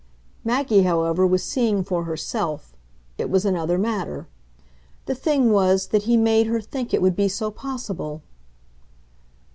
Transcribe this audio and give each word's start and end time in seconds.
Maggie, 0.43 0.81
however, 0.81 1.27
was 1.27 1.43
seeing 1.43 1.83
for 1.83 2.05
herself 2.05 2.73
it 3.19 3.29
was 3.29 3.45
another 3.45 3.77
matter, 3.77 4.27
"The 5.05 5.13
thing 5.13 5.51
was 5.51 5.89
that 5.89 6.05
he 6.09 6.17
made 6.17 6.47
her 6.47 6.59
think 6.59 6.91
it 6.91 7.03
would 7.03 7.15
be 7.15 7.27
so 7.27 7.51
possible." 7.51 8.23